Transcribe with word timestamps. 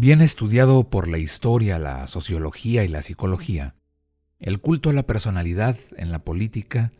Bien 0.00 0.22
estudiado 0.22 0.88
por 0.88 1.08
la 1.08 1.18
historia, 1.18 1.78
la 1.78 2.06
sociología 2.06 2.84
y 2.84 2.88
la 2.88 3.02
psicología, 3.02 3.74
el 4.38 4.58
culto 4.58 4.88
a 4.88 4.92
la 4.94 5.02
personalidad 5.02 5.76
en 5.94 6.10
la 6.10 6.20
política 6.20 6.90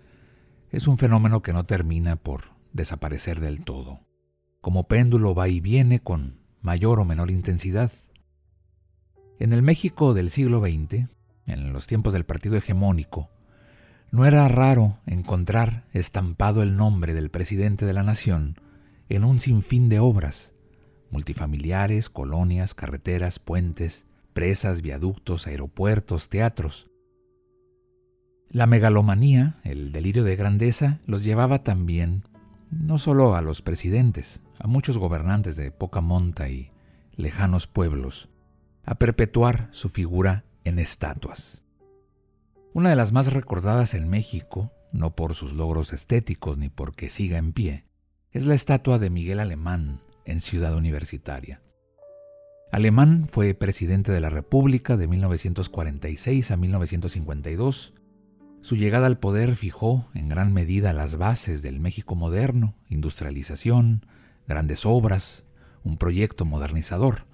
es 0.70 0.86
un 0.86 0.98
fenómeno 0.98 1.40
que 1.40 1.54
no 1.54 1.64
termina 1.64 2.16
por 2.16 2.50
desaparecer 2.74 3.40
del 3.40 3.64
todo. 3.64 4.00
Como 4.60 4.86
péndulo 4.86 5.34
va 5.34 5.48
y 5.48 5.60
viene 5.60 6.00
con 6.00 6.40
mayor 6.60 7.00
o 7.00 7.06
menor 7.06 7.30
intensidad. 7.30 7.90
En 9.38 9.54
el 9.54 9.62
México 9.62 10.12
del 10.12 10.28
siglo 10.28 10.60
XX, 10.60 11.08
en 11.46 11.72
los 11.72 11.86
tiempos 11.86 12.12
del 12.12 12.26
partido 12.26 12.56
hegemónico, 12.58 13.30
no 14.10 14.26
era 14.26 14.46
raro 14.46 14.98
encontrar 15.06 15.86
estampado 15.94 16.62
el 16.62 16.76
nombre 16.76 17.14
del 17.14 17.30
presidente 17.30 17.86
de 17.86 17.94
la 17.94 18.02
nación 18.02 18.60
en 19.08 19.24
un 19.24 19.40
sinfín 19.40 19.88
de 19.88 20.00
obras, 20.00 20.52
multifamiliares, 21.10 22.10
colonias, 22.10 22.74
carreteras, 22.74 23.38
puentes, 23.38 24.06
presas, 24.32 24.80
viaductos, 24.82 25.46
aeropuertos, 25.46 26.28
teatros, 26.28 26.90
la 28.52 28.66
megalomanía, 28.66 29.60
el 29.62 29.92
delirio 29.92 30.24
de 30.24 30.34
grandeza, 30.34 30.98
los 31.06 31.22
llevaba 31.22 31.62
también 31.62 32.24
no 32.72 32.98
solo 32.98 33.36
a 33.36 33.42
los 33.42 33.62
presidentes, 33.62 34.40
a 34.58 34.66
muchos 34.66 34.98
gobernantes 34.98 35.54
de 35.54 35.70
poca 35.70 36.00
monta 36.00 36.48
y 36.48 36.72
lejanos 37.14 37.68
pueblos, 37.68 38.28
a 38.84 38.96
perpetuar 38.96 39.68
su 39.70 39.88
figura 39.88 40.44
en 40.64 40.80
estatuas. 40.80 41.62
Una 42.72 42.90
de 42.90 42.96
las 42.96 43.12
más 43.12 43.32
recordadas 43.32 43.94
en 43.94 44.08
México, 44.08 44.72
no 44.90 45.14
por 45.14 45.36
sus 45.36 45.52
logros 45.52 45.92
estéticos 45.92 46.58
ni 46.58 46.70
porque 46.70 47.08
siga 47.08 47.38
en 47.38 47.52
pie, 47.52 47.84
es 48.32 48.46
la 48.46 48.54
estatua 48.54 48.98
de 48.98 49.10
Miguel 49.10 49.38
Alemán 49.38 50.00
en 50.30 50.40
Ciudad 50.40 50.74
Universitaria. 50.74 51.62
Alemán 52.72 53.26
fue 53.28 53.54
presidente 53.54 54.12
de 54.12 54.20
la 54.20 54.30
República 54.30 54.96
de 54.96 55.08
1946 55.08 56.50
a 56.50 56.56
1952 56.56 57.94
su 58.62 58.76
llegada 58.76 59.06
al 59.06 59.18
poder 59.18 59.56
fijó 59.56 60.08
en 60.14 60.28
gran 60.28 60.52
medida 60.52 60.92
las 60.92 61.16
bases 61.16 61.62
del 61.62 61.80
México 61.80 62.14
moderno, 62.14 62.74
industrialización, 62.88 64.04
grandes 64.46 64.84
obras, 64.84 65.44
un 65.82 65.96
proyecto 65.96 66.44
modernizador. 66.44 67.26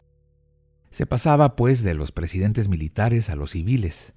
Se 0.90 1.04
pasaba, 1.04 1.56
pues, 1.56 1.82
de 1.82 1.94
los 1.94 2.12
presidentes 2.12 2.68
militares 2.68 3.28
a 3.28 3.34
los 3.34 3.50
civiles, 3.50 4.14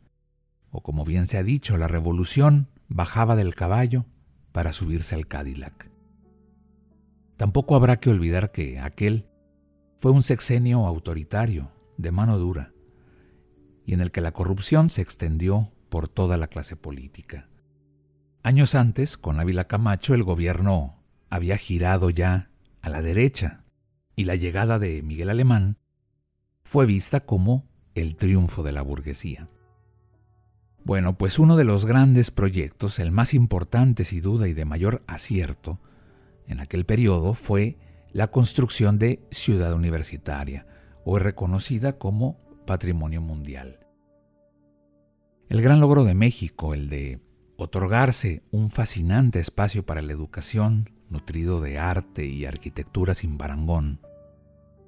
o 0.69 0.81
como 0.81 1.03
bien 1.03 1.25
se 1.25 1.37
ha 1.37 1.43
dicho, 1.43 1.77
la 1.77 1.87
revolución 1.87 2.69
bajaba 2.87 3.35
del 3.35 3.55
caballo 3.55 4.05
para 4.51 4.71
subirse 4.71 5.15
al 5.15 5.27
Cadillac. 5.27 5.89
Tampoco 7.39 7.77
habrá 7.77 8.01
que 8.01 8.09
olvidar 8.09 8.51
que 8.51 8.79
aquel 8.79 9.25
fue 9.95 10.11
un 10.11 10.23
sexenio 10.23 10.85
autoritario, 10.85 11.71
de 11.95 12.11
mano 12.11 12.37
dura, 12.37 12.73
y 13.85 13.93
en 13.93 14.01
el 14.01 14.11
que 14.11 14.19
la 14.19 14.33
corrupción 14.33 14.89
se 14.89 15.01
extendió 15.01 15.71
por 15.87 16.09
toda 16.09 16.35
la 16.35 16.47
clase 16.47 16.75
política. 16.75 17.47
Años 18.43 18.75
antes, 18.75 19.17
con 19.17 19.39
Ávila 19.39 19.69
Camacho, 19.69 20.13
el 20.13 20.23
gobierno 20.23 21.01
había 21.29 21.55
girado 21.55 22.09
ya 22.09 22.51
a 22.81 22.89
la 22.89 23.01
derecha 23.01 23.63
y 24.17 24.25
la 24.25 24.35
llegada 24.35 24.77
de 24.77 25.01
Miguel 25.01 25.29
Alemán 25.29 25.77
fue 26.65 26.85
vista 26.85 27.21
como 27.21 27.69
el 27.95 28.17
triunfo 28.17 28.63
de 28.63 28.73
la 28.73 28.81
burguesía. 28.81 29.47
Bueno, 30.83 31.17
pues 31.17 31.39
uno 31.39 31.55
de 31.55 31.63
los 31.63 31.85
grandes 31.85 32.31
proyectos, 32.31 32.99
el 32.99 33.13
más 33.13 33.33
importante 33.33 34.03
sin 34.03 34.23
duda 34.23 34.49
y 34.49 34.53
de 34.53 34.65
mayor 34.65 35.03
acierto 35.07 35.79
en 36.49 36.59
aquel 36.59 36.85
periodo, 36.85 37.33
fue 37.33 37.77
la 38.11 38.27
construcción 38.27 38.99
de 38.99 39.25
Ciudad 39.31 39.73
Universitaria, 39.73 40.65
hoy 41.05 41.21
reconocida 41.21 41.97
como 41.97 42.37
Patrimonio 42.65 43.21
Mundial. 43.21 43.79
El 45.47 45.61
gran 45.61 45.79
logro 45.79 46.03
de 46.03 46.15
México, 46.15 46.73
el 46.73 46.89
de 46.89 47.21
otorgarse 47.55 48.43
un 48.51 48.71
fascinante 48.71 49.39
espacio 49.39 49.85
para 49.85 50.01
la 50.01 50.11
educación, 50.11 50.89
nutrido 51.09 51.61
de 51.61 51.77
arte 51.77 52.25
y 52.25 52.45
arquitectura 52.45 53.13
sin 53.13 53.37
barangón, 53.37 54.01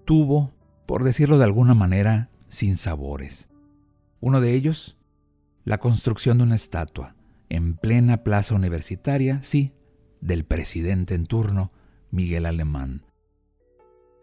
tuvo, 0.06 0.52
por 0.86 1.04
decirlo 1.04 1.38
de 1.38 1.46
alguna 1.46 1.74
manera, 1.74 2.30
sin 2.50 2.78
sabores. 2.78 3.50
Uno 4.20 4.42
de 4.42 4.54
ellos, 4.54 4.98
la 5.64 5.80
construcción 5.80 6.38
de 6.38 6.44
una 6.44 6.56
estatua 6.56 7.16
en 7.50 7.76
plena 7.76 8.24
plaza 8.24 8.56
universitaria, 8.56 9.42
sí, 9.44 9.74
del 10.22 10.46
presidente 10.46 11.16
en 11.16 11.26
turno, 11.26 11.72
Miguel 12.10 12.46
Alemán. 12.46 13.04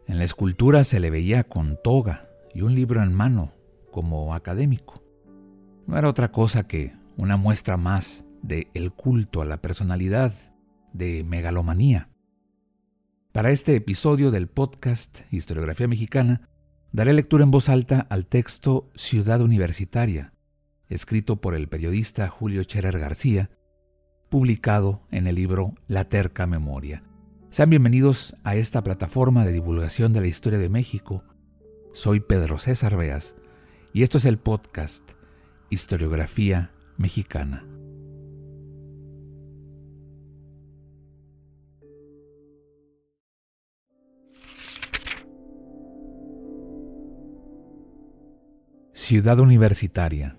En 0.06 0.18
la 0.18 0.24
escultura 0.24 0.84
se 0.84 1.00
le 1.00 1.10
veía 1.10 1.44
con 1.44 1.78
toga 1.82 2.30
y 2.54 2.62
un 2.62 2.74
libro 2.74 3.02
en 3.02 3.12
mano, 3.12 3.52
como 3.90 4.34
académico 4.34 5.02
no 5.88 5.96
era 5.96 6.08
otra 6.08 6.30
cosa 6.30 6.68
que 6.68 6.94
una 7.16 7.38
muestra 7.38 7.78
más 7.78 8.26
de 8.42 8.68
el 8.74 8.92
culto 8.92 9.40
a 9.40 9.46
la 9.46 9.62
personalidad 9.62 10.34
de 10.92 11.24
megalomanía. 11.24 12.10
Para 13.32 13.50
este 13.50 13.74
episodio 13.74 14.30
del 14.30 14.48
podcast 14.48 15.20
Historiografía 15.32 15.88
Mexicana, 15.88 16.50
daré 16.92 17.14
lectura 17.14 17.42
en 17.42 17.50
voz 17.50 17.70
alta 17.70 18.06
al 18.10 18.26
texto 18.26 18.90
Ciudad 18.94 19.40
Universitaria, 19.40 20.34
escrito 20.88 21.40
por 21.40 21.54
el 21.54 21.68
periodista 21.68 22.28
Julio 22.28 22.62
Cherer 22.64 22.98
García, 22.98 23.48
publicado 24.28 25.00
en 25.10 25.26
el 25.26 25.36
libro 25.36 25.74
La 25.86 26.04
Terca 26.04 26.46
Memoria. 26.46 27.02
Sean 27.50 27.70
bienvenidos 27.70 28.36
a 28.44 28.56
esta 28.56 28.82
plataforma 28.84 29.44
de 29.44 29.52
divulgación 29.52 30.12
de 30.12 30.20
la 30.20 30.26
historia 30.26 30.58
de 30.58 30.68
México. 30.68 31.24
Soy 31.92 32.20
Pedro 32.20 32.58
César 32.58 32.96
Beas 32.96 33.34
y 33.92 34.02
esto 34.02 34.18
es 34.18 34.26
el 34.26 34.38
podcast 34.38 35.12
Historiografía 35.70 36.72
mexicana. 36.98 37.64
Ciudad 48.92 49.40
Universitaria. 49.40 50.36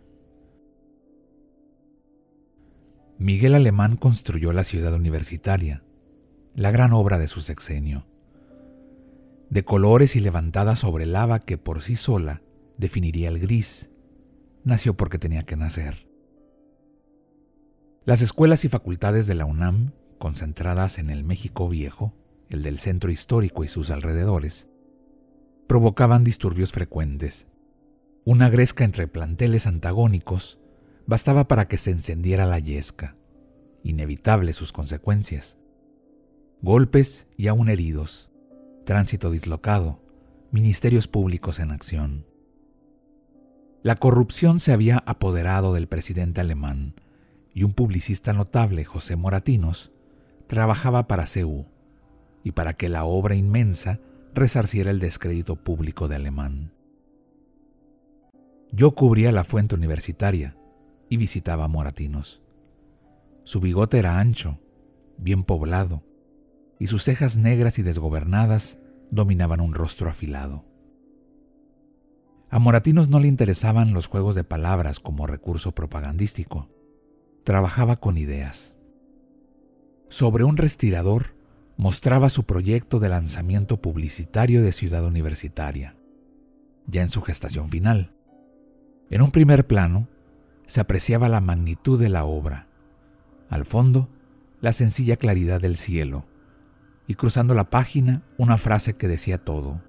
Miguel 3.21 3.53
Alemán 3.53 3.97
construyó 3.97 4.53
la 4.53 4.63
ciudad 4.63 4.93
universitaria, 4.93 5.83
la 6.55 6.71
gran 6.71 6.93
obra 6.93 7.19
de 7.19 7.27
su 7.27 7.41
sexenio. 7.41 8.07
De 9.49 9.65
colores 9.65 10.15
y 10.15 10.21
levantada 10.21 10.77
sobre 10.77 11.05
lava 11.05 11.39
que 11.39 11.57
por 11.57 11.81
sí 11.81 11.97
sola 11.97 12.41
definiría 12.77 13.27
el 13.27 13.39
gris, 13.39 13.91
nació 14.63 14.95
porque 14.95 15.19
tenía 15.19 15.43
que 15.43 15.57
nacer. 15.57 16.07
Las 18.05 18.21
escuelas 18.21 18.63
y 18.63 18.69
facultades 18.69 19.27
de 19.27 19.35
la 19.35 19.43
UNAM, 19.43 19.91
concentradas 20.17 20.97
en 20.97 21.09
el 21.09 21.25
México 21.25 21.67
Viejo, 21.67 22.13
el 22.49 22.63
del 22.63 22.79
centro 22.79 23.11
histórico 23.11 23.65
y 23.65 23.67
sus 23.67 23.91
alrededores, 23.91 24.69
provocaban 25.67 26.23
disturbios 26.23 26.71
frecuentes. 26.71 27.49
Una 28.23 28.49
gresca 28.49 28.85
entre 28.85 29.09
planteles 29.09 29.67
antagónicos 29.67 30.57
bastaba 31.09 31.47
para 31.47 31.67
que 31.67 31.79
se 31.79 31.89
encendiera 31.89 32.45
la 32.45 32.59
yesca, 32.59 33.15
inevitables 33.81 34.55
sus 34.55 34.71
consecuencias. 34.71 35.57
Golpes 36.61 37.27
y 37.35 37.47
aún 37.47 37.67
heridos, 37.67 38.29
tránsito 38.85 39.31
dislocado, 39.31 40.03
ministerios 40.51 41.07
públicos 41.07 41.59
en 41.59 41.71
acción. 41.71 42.27
La 43.81 43.95
corrupción 43.95 44.59
se 44.59 44.71
había 44.71 45.01
apoderado 45.07 45.73
del 45.73 45.87
presidente 45.87 46.41
alemán 46.41 46.93
y 47.55 47.63
un 47.63 47.73
publicista 47.73 48.31
notable, 48.33 48.85
José 48.85 49.15
Moratinos, 49.15 49.91
trabajaba 50.45 51.07
para 51.07 51.25
CEU 51.25 51.65
y 52.43 52.51
para 52.51 52.73
que 52.73 52.87
la 52.87 53.05
obra 53.05 53.33
inmensa 53.33 53.99
resarciera 54.35 54.91
el 54.91 54.99
descrédito 54.99 55.55
público 55.55 56.07
de 56.07 56.17
Alemán. 56.17 56.71
Yo 58.71 58.91
cubría 58.91 59.31
la 59.31 59.43
fuente 59.43 59.73
universitaria 59.73 60.58
y 61.09 61.17
visitaba 61.17 61.67
Moratinos. 61.67 62.41
Su 63.43 63.59
bigote 63.59 63.97
era 63.97 64.19
ancho, 64.19 64.59
bien 65.17 65.43
poblado, 65.43 66.03
y 66.79 66.87
sus 66.87 67.03
cejas 67.03 67.35
negras 67.35 67.79
y 67.79 67.83
desgobernadas 67.83 68.79
dominaban 69.11 69.59
un 69.59 69.73
rostro 69.73 70.09
afilado. 70.09 70.65
A 72.51 72.59
Moratinos 72.59 73.09
no 73.09 73.19
le 73.19 73.27
interesaban 73.27 73.93
los 73.93 74.07
juegos 74.07 74.35
de 74.35 74.43
palabras 74.43 74.99
como 74.99 75.27
recurso 75.27 75.73
propagandístico. 75.73 76.69
Trabajaba 77.43 77.99
con 77.99 78.17
ideas. 78.17 78.75
Sobre 80.07 80.43
un 80.43 80.57
respirador 80.57 81.35
mostraba 81.77 82.29
su 82.29 82.43
proyecto 82.43 82.99
de 82.99 83.09
lanzamiento 83.09 83.81
publicitario 83.81 84.63
de 84.63 84.71
Ciudad 84.71 85.05
Universitaria, 85.05 85.95
ya 86.87 87.03
en 87.03 87.09
su 87.09 87.21
gestación 87.21 87.69
final. 87.69 88.15
En 89.11 89.21
un 89.21 89.31
primer 89.31 89.67
plano 89.67 90.07
se 90.69 90.81
apreciaba 90.81 91.29
la 91.29 91.41
magnitud 91.41 91.99
de 91.99 92.09
la 92.09 92.25
obra. 92.25 92.67
Al 93.49 93.65
fondo, 93.65 94.07
la 94.61 94.71
sencilla 94.71 95.17
claridad 95.17 95.59
del 95.59 95.77
cielo. 95.77 96.27
Y 97.07 97.15
cruzando 97.15 97.55
la 97.55 97.71
página, 97.71 98.21
una 98.37 98.59
frase 98.59 98.95
que 98.95 99.07
decía 99.07 99.39
todo. 99.39 99.81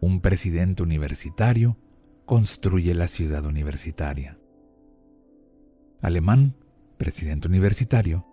Un 0.00 0.20
presidente 0.20 0.82
universitario 0.82 1.76
construye 2.26 2.92
la 2.96 3.06
ciudad 3.06 3.46
universitaria. 3.46 4.36
Alemán, 6.02 6.56
presidente 6.96 7.46
universitario, 7.46 8.26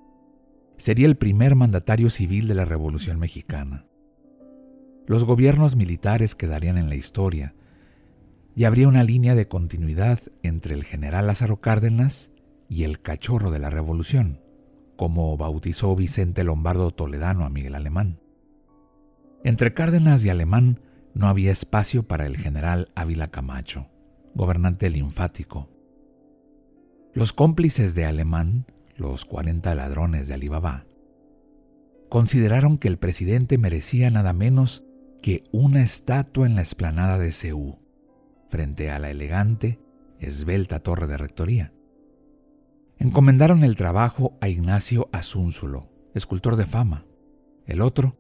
sería 0.78 1.06
el 1.06 1.16
primer 1.16 1.54
mandatario 1.54 2.10
civil 2.10 2.48
de 2.48 2.56
la 2.56 2.66
Revolución 2.66 3.20
Mexicana. 3.20 3.86
Los 5.06 5.26
gobiernos 5.26 5.76
militares 5.76 6.34
quedarían 6.34 6.80
en 6.80 6.90
la 6.90 6.96
historia 6.96 7.54
y 8.56 8.66
habría 8.66 8.88
una 8.88 9.04
línea 9.04 9.36
de 9.36 9.48
continuidad 9.48 10.20
entre 10.44 10.76
el 10.76 10.84
general 10.84 11.28
Lázaro 11.28 11.62
Cárdenas 11.62 12.32
y 12.70 12.84
el 12.84 13.02
cachorro 13.02 13.52
de 13.52 13.60
la 13.60 13.70
Revolución, 13.70 14.42
como 14.96 15.36
bautizó 15.38 15.96
Vicente 15.96 16.44
Lombardo 16.44 16.92
Toledano 16.92 17.46
a 17.46 17.50
Miguel 17.50 17.76
Alemán. 17.76 18.20
Entre 19.44 19.74
Cárdenas 19.74 20.24
y 20.24 20.30
Alemán 20.30 20.80
no 21.14 21.28
había 21.28 21.52
espacio 21.52 22.04
para 22.04 22.26
el 22.26 22.38
general 22.38 22.92
Ávila 22.96 23.30
Camacho, 23.30 23.88
gobernante 24.36 24.90
linfático. 24.90 25.70
Los 27.14 27.34
cómplices 27.34 27.96
de 27.96 28.06
Alemán 28.06 28.66
los 29.02 29.26
40 29.26 29.74
ladrones 29.76 30.28
de 30.28 30.36
Alibaba, 30.36 30.86
consideraron 32.08 32.78
que 32.78 32.88
el 32.88 32.98
presidente 32.98 33.58
merecía 33.58 34.10
nada 34.12 34.32
menos 34.32 34.84
que 35.22 35.44
una 35.52 35.82
estatua 35.82 36.46
en 36.46 36.56
la 36.56 36.62
explanada 36.62 37.18
de 37.18 37.32
Ceú, 37.32 37.80
frente 38.52 38.92
a 38.92 39.00
la 39.00 39.10
elegante, 39.10 39.80
esbelta 40.20 40.82
torre 40.82 41.08
de 41.08 41.18
rectoría. 41.18 41.74
Encomendaron 43.00 43.64
el 43.64 43.76
trabajo 43.76 44.38
a 44.42 44.50
Ignacio 44.50 45.10
Asúnzulo, 45.12 45.90
escultor 46.14 46.58
de 46.58 46.68
fama. 46.68 47.06
El 47.66 47.82
otro 47.82 48.20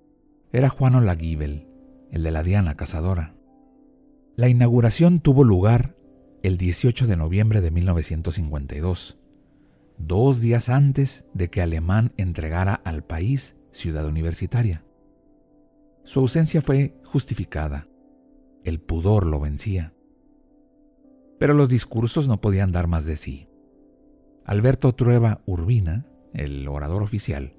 era 0.52 0.70
Juan 0.70 0.96
Olaguibel, 0.96 1.68
el 2.10 2.24
de 2.24 2.32
la 2.32 2.42
Diana 2.42 2.76
Cazadora. 2.76 3.36
La 4.36 4.48
inauguración 4.48 5.20
tuvo 5.20 5.44
lugar 5.44 5.96
el 6.42 6.58
18 6.58 7.06
de 7.06 7.18
noviembre 7.18 7.62
de 7.62 7.70
1952 7.70 9.20
dos 10.08 10.42
días 10.42 10.70
antes 10.70 11.26
de 11.34 11.50
que 11.50 11.62
Alemán 11.62 12.12
entregara 12.18 12.74
al 12.74 13.04
país 13.04 13.56
Ciudad 13.72 14.06
Universitaria. 14.06 14.84
Su 16.04 16.22
ausencia 16.22 16.62
fue 16.62 16.96
justificada. 17.06 17.88
El 18.64 18.80
pudor 18.80 19.26
lo 19.26 19.40
vencía. 19.40 19.94
Pero 21.42 21.56
los 21.56 21.70
discursos 21.70 22.28
no 22.28 22.40
podían 22.40 22.72
dar 22.72 22.86
más 22.86 23.08
de 23.08 23.18
sí. 23.18 23.48
Alberto 24.46 24.94
Trueba 24.94 25.42
Urbina, 25.48 26.06
el 26.36 26.68
orador 26.68 27.02
oficial, 27.02 27.56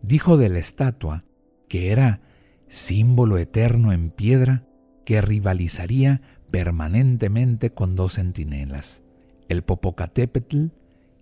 dijo 0.00 0.38
de 0.38 0.48
la 0.48 0.58
estatua 0.58 1.26
que 1.68 1.92
era 1.92 2.22
símbolo 2.66 3.36
eterno 3.36 3.92
en 3.92 4.08
piedra 4.08 4.66
que 5.04 5.20
rivalizaría 5.20 6.22
permanentemente 6.50 7.74
con 7.74 7.94
dos 7.94 8.14
centinelas, 8.14 9.02
el 9.50 9.60
Popocatépetl 9.64 10.68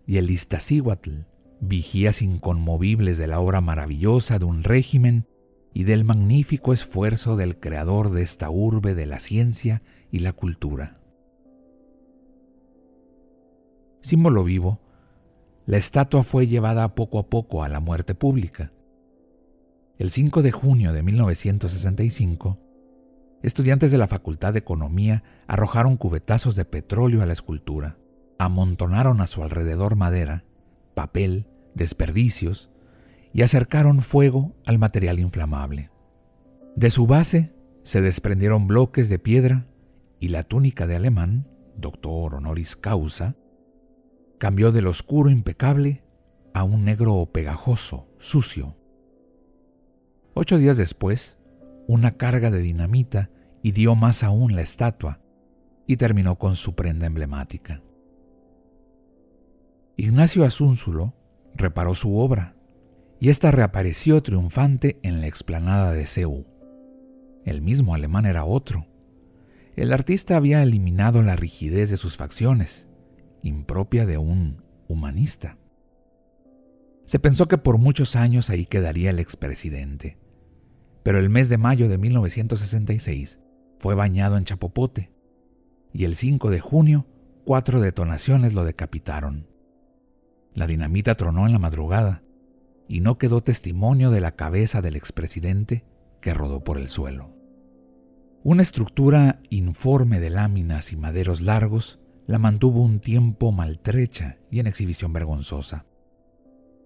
y 0.07 0.19
el 0.19 0.31
Iztaccíhuatl, 0.31 1.23
vigías 1.59 2.23
inconmovibles 2.23 3.19
de 3.19 3.27
la 3.27 3.41
obra 3.41 3.61
maravillosa 3.61 4.39
de 4.39 4.45
un 4.45 4.63
régimen 4.63 5.27
y 5.75 5.83
del 5.83 6.05
magnífico 6.05 6.73
esfuerzo 6.73 7.35
del 7.35 7.59
creador 7.59 8.13
de 8.13 8.23
esta 8.23 8.51
urbe 8.51 8.95
de 8.95 9.07
la 9.07 9.19
ciencia 9.19 9.83
y 10.13 10.21
la 10.21 10.33
cultura. 10.33 11.02
Símbolo 14.03 14.45
vivo, 14.45 14.81
la 15.67 15.79
estatua 15.79 16.23
fue 16.23 16.47
llevada 16.47 16.95
poco 16.95 17.19
a 17.19 17.29
poco 17.29 17.63
a 17.63 17.69
la 17.69 17.81
muerte 17.81 18.15
pública. 18.15 18.73
El 19.99 20.11
5 20.11 20.43
de 20.43 20.53
junio 20.53 20.93
de 20.93 21.03
1965, 21.03 22.59
estudiantes 23.43 23.91
de 23.91 23.99
la 23.99 24.09
Facultad 24.09 24.53
de 24.53 24.59
Economía 24.59 25.23
arrojaron 25.47 25.97
cubetazos 25.97 26.57
de 26.57 26.65
petróleo 26.65 27.23
a 27.23 27.27
la 27.27 27.33
escultura 27.33 27.97
amontonaron 28.45 29.21
a 29.21 29.27
su 29.27 29.43
alrededor 29.43 29.95
madera, 29.97 30.45
papel, 30.95 31.47
desperdicios 31.75 32.71
y 33.33 33.43
acercaron 33.43 34.03
fuego 34.03 34.55
al 34.67 34.79
material 34.79 35.21
inflamable. 35.21 35.91
De 36.75 36.91
su 36.91 37.07
base 37.07 37.55
se 37.85 38.01
desprendieron 38.01 38.67
bloques 38.67 39.09
de 39.09 39.19
piedra 39.19 39.67
y 40.19 40.29
la 40.29 40.43
túnica 40.43 40.87
de 40.87 40.97
alemán, 40.97 41.47
doctor 41.77 42.35
honoris 42.35 42.77
causa, 42.77 43.37
cambió 44.43 44.73
del 44.73 44.89
oscuro 44.89 45.31
impecable 45.31 46.03
a 46.53 46.65
un 46.65 46.85
negro 46.85 47.25
pegajoso, 47.33 48.09
sucio. 48.19 48.75
Ocho 50.35 50.59
días 50.59 50.77
después, 50.77 51.39
una 51.87 52.11
carga 52.11 52.51
de 52.51 52.59
dinamita 52.59 53.31
hirió 53.63 53.95
más 53.95 54.25
aún 54.25 54.57
la 54.57 54.63
estatua 54.63 55.21
y 55.87 55.97
terminó 55.97 56.41
con 56.41 56.57
su 56.57 56.75
prenda 56.75 57.07
emblemática. 57.07 57.85
Ignacio 59.97 60.45
Asúnzulo 60.45 61.15
reparó 61.55 61.95
su 61.95 62.19
obra 62.19 62.57
y 63.21 63.29
ésta 63.29 63.53
reapareció 63.53 64.25
triunfante 64.25 64.99
en 65.05 65.21
la 65.21 65.29
explanada 65.29 65.93
de 65.93 66.05
Ceú. 66.05 66.49
El 67.45 67.63
mismo 67.63 67.95
alemán 67.95 68.27
era 68.27 68.45
otro. 68.45 68.89
El 69.77 69.93
artista 69.93 70.37
había 70.37 70.65
eliminado 70.65 71.23
la 71.23 71.37
rigidez 71.37 71.91
de 71.91 71.97
sus 71.97 72.17
facciones, 72.17 72.89
impropia 73.43 74.07
de 74.07 74.19
un 74.19 74.63
humanista. 74.89 75.59
Se 77.05 77.19
pensó 77.19 77.49
que 77.49 77.59
por 77.59 77.79
muchos 77.79 78.17
años 78.17 78.51
ahí 78.51 78.67
quedaría 78.67 79.11
el 79.11 79.19
expresidente, 79.19 80.19
pero 81.03 81.19
el 81.19 81.31
mes 81.31 81.49
de 81.49 81.59
mayo 81.59 81.89
de 81.89 81.99
1966 81.99 83.41
fue 83.79 83.95
bañado 83.95 84.37
en 84.39 84.45
chapopote 84.45 85.11
y 85.93 86.05
el 86.05 86.17
5 86.17 86.51
de 86.51 86.61
junio 86.61 87.07
cuatro 87.45 87.81
detonaciones 87.81 88.55
lo 88.55 88.65
decapitaron. 88.65 89.49
La 90.55 90.67
dinamita 90.67 91.15
tronó 91.15 91.47
en 91.47 91.53
la 91.53 91.59
madrugada 91.59 92.23
y 92.89 93.01
no 93.01 93.19
quedó 93.19 93.43
testimonio 93.43 94.11
de 94.11 94.21
la 94.21 94.37
cabeza 94.37 94.83
del 94.83 94.97
expresidente 94.97 95.85
que 96.21 96.35
rodó 96.35 96.63
por 96.63 96.79
el 96.79 96.89
suelo. 96.89 97.35
Una 98.45 98.63
estructura 98.63 99.41
informe 99.51 100.21
de 100.21 100.31
láminas 100.31 100.93
y 100.93 100.97
maderos 100.97 101.41
largos 101.41 102.01
la 102.27 102.39
mantuvo 102.39 102.83
un 102.83 103.01
tiempo 103.01 103.53
maltrecha 103.53 104.39
y 104.51 104.61
en 104.61 104.67
exhibición 104.67 105.13
vergonzosa. 105.13 105.87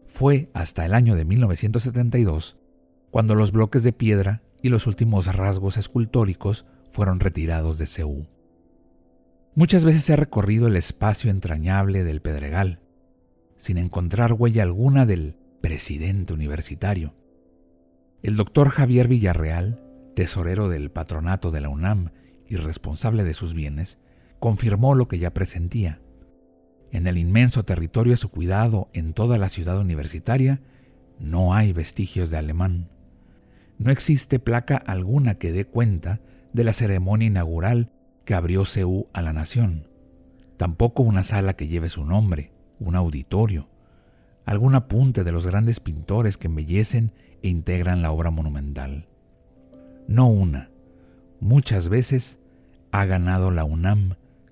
Fue 0.07 0.50
hasta 0.55 0.87
el 0.87 0.95
año 0.95 1.14
de 1.14 1.25
1972 1.25 2.57
cuando 3.11 3.35
los 3.35 3.52
bloques 3.52 3.83
de 3.83 3.93
piedra 3.93 4.43
y 4.62 4.69
los 4.69 4.87
últimos 4.87 5.35
rasgos 5.35 5.76
escultóricos 5.76 6.66
fueron 6.90 7.21
retirados 7.21 7.78
de 7.78 7.87
Ceú. 7.87 8.26
Muchas 9.55 9.85
veces 9.85 10.09
ha 10.11 10.16
recorrido 10.16 10.66
el 10.66 10.76
espacio 10.76 11.31
entrañable 11.31 12.05
del 12.05 12.21
Pedregal, 12.21 12.81
sin 13.57 13.78
encontrar 13.78 14.35
huella 14.35 14.62
alguna 14.62 15.07
del 15.07 15.37
presidente 15.61 16.35
universitario. 16.35 17.14
El 18.23 18.37
doctor 18.37 18.69
Javier 18.71 19.09
Villarreal, 19.09 19.83
tesorero 20.14 20.69
del 20.69 20.90
patronato 20.90 21.50
de 21.50 21.61
la 21.61 21.69
UNAM 21.69 22.11
y 22.49 22.57
responsable 22.57 23.25
de 23.25 23.35
sus 23.35 23.55
bienes, 23.55 23.99
confirmó 24.47 24.95
lo 24.95 25.09
que 25.09 25.19
ya 25.19 25.35
presentía. 25.35 25.99
En 26.93 27.09
el 27.09 27.19
inmenso 27.19 27.65
territorio 27.65 28.15
a 28.15 28.17
su 28.17 28.29
cuidado 28.29 28.88
en 28.93 29.12
toda 29.12 29.38
la 29.38 29.49
ciudad 29.49 29.76
universitaria 29.76 30.61
no 31.19 31.53
hay 31.53 31.73
vestigios 31.73 32.31
de 32.31 32.37
alemán. 32.37 32.88
No 33.76 33.91
existe 33.91 34.38
placa 34.38 34.76
alguna 34.76 35.35
que 35.35 35.50
dé 35.50 35.65
cuenta 35.65 36.21
de 36.53 36.62
la 36.62 36.73
ceremonia 36.73 37.26
inaugural 37.26 37.91
que 38.25 38.35
abrió 38.35 38.65
CEU 38.65 39.09
a 39.12 39.21
la 39.21 39.33
nación. 39.33 39.88
Tampoco 40.59 41.03
una 41.03 41.25
sala 41.25 41.55
que 41.55 41.67
lleve 41.67 41.88
su 41.88 42.05
nombre 42.05 42.53
un 42.79 42.95
auditorio, 42.95 43.69
algún 44.45 44.76
apunte 44.76 45.25
de 45.25 45.33
los 45.33 45.45
grandes 45.45 45.81
pintores 45.81 46.38
que 46.38 46.47
embellecen 46.47 47.11
e 47.43 47.49
integran 47.49 48.00
la 48.00 48.12
obra 48.12 48.31
monumental. 48.31 49.09
No 50.07 50.29
una, 50.29 50.71
muchas 51.41 51.88
veces 51.88 52.38
ha 52.93 53.07
ganado 53.07 53.50
la 53.50 53.65
UNAM 53.65 54.15